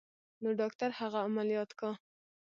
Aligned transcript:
نو 0.41 0.49
ډاکتر 0.59 0.89
هغه 0.99 1.19
عمليات 1.27 1.69
کا. 1.79 1.91